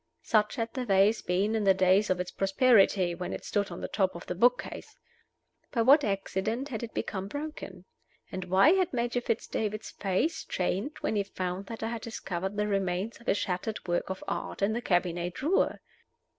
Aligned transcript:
Such 0.23 0.55
had 0.55 0.73
the 0.73 0.83
vase 0.83 1.21
been 1.21 1.53
in 1.53 1.63
the 1.63 1.75
days 1.75 2.09
of 2.09 2.19
its 2.19 2.31
prosperity, 2.31 3.13
when 3.13 3.33
it 3.33 3.45
stood 3.45 3.69
on 3.69 3.81
the 3.81 3.87
top 3.87 4.15
of 4.15 4.25
the 4.25 4.33
book 4.33 4.63
case. 4.63 4.97
By 5.71 5.83
what 5.83 6.03
accident 6.03 6.69
had 6.69 6.81
it 6.81 6.95
become 6.95 7.27
broken? 7.27 7.85
And 8.31 8.45
why 8.45 8.71
had 8.71 8.91
Major 8.93 9.21
Fitz 9.21 9.45
David's 9.45 9.91
face 9.91 10.43
changed 10.43 10.97
when 11.01 11.15
he 11.15 11.21
found 11.21 11.67
that 11.67 11.83
I 11.83 11.89
had 11.89 12.01
discovered 12.01 12.57
the 12.57 12.65
remains 12.67 13.19
of 13.21 13.27
his 13.27 13.37
shattered 13.37 13.79
work 13.87 14.09
of 14.09 14.23
art 14.27 14.63
in 14.63 14.73
the 14.73 14.81
cabinet 14.81 15.35
drawer? 15.35 15.79